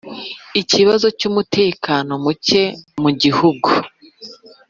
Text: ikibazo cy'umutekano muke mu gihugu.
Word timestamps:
ikibazo 0.61 1.07
cy'umutekano 1.19 2.11
muke 2.23 2.63
mu 3.01 3.09
gihugu. 3.21 3.69